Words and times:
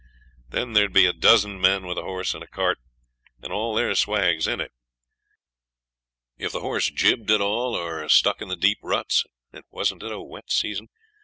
Then 0.49 0.73
there'd 0.73 0.91
be 0.93 1.05
a 1.05 1.13
dozen 1.13 1.61
men, 1.61 1.85
with 1.85 1.99
a 1.99 2.01
horse 2.01 2.33
and 2.33 2.49
cart, 2.49 2.79
and 3.43 3.53
all 3.53 3.75
their 3.75 3.93
swags 3.93 4.47
in 4.47 4.59
it. 4.59 4.71
If 6.39 6.51
the 6.53 6.61
horse 6.61 6.89
jibbed 6.89 7.29
at 7.29 7.39
all, 7.39 7.75
or 7.75 8.09
stuck 8.09 8.41
in 8.41 8.47
the 8.47 8.55
deep 8.55 8.79
ruts 8.81 9.25
and 9.53 9.63
wasn't 9.69 10.01
it 10.01 10.11
a 10.11 10.19
wet 10.19 10.51
season? 10.51 10.87